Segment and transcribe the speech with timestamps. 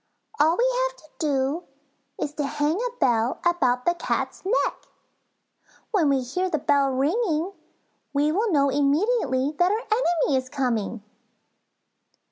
[0.39, 1.63] All we have to do
[2.19, 4.87] is to hang a bell about the Cat's neck.
[5.91, 7.53] When we hear the bell ringing
[8.11, 11.03] we will know immediately that our enemy is coming."